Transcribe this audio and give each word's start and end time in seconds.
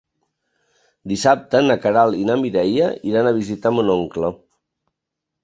Dissabte 1.11 1.61
na 1.65 1.75
Queralt 1.83 2.17
i 2.21 2.25
na 2.31 2.39
Mireia 2.45 2.89
iran 3.11 3.31
a 3.33 3.35
visitar 3.37 3.75
mon 3.77 3.95
oncle. 3.99 4.35